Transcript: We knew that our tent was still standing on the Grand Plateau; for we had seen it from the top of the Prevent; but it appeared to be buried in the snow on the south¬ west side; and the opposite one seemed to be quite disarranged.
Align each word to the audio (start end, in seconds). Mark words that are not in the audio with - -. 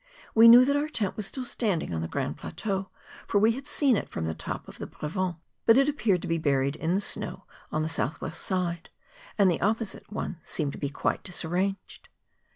We 0.33 0.47
knew 0.47 0.65
that 0.65 0.75
our 0.75 0.87
tent 0.87 1.15
was 1.15 1.27
still 1.27 1.45
standing 1.45 1.93
on 1.93 2.01
the 2.01 2.07
Grand 2.07 2.35
Plateau; 2.35 2.89
for 3.27 3.37
we 3.37 3.51
had 3.51 3.67
seen 3.67 3.95
it 3.95 4.09
from 4.09 4.25
the 4.25 4.33
top 4.33 4.67
of 4.67 4.79
the 4.79 4.87
Prevent; 4.87 5.35
but 5.67 5.77
it 5.77 5.87
appeared 5.87 6.23
to 6.23 6.27
be 6.27 6.39
buried 6.39 6.75
in 6.75 6.95
the 6.95 6.99
snow 6.99 7.43
on 7.71 7.83
the 7.83 7.87
south¬ 7.87 8.19
west 8.19 8.41
side; 8.41 8.89
and 9.37 9.51
the 9.51 9.61
opposite 9.61 10.11
one 10.11 10.41
seemed 10.43 10.71
to 10.71 10.79
be 10.79 10.89
quite 10.89 11.23
disarranged. 11.23 12.09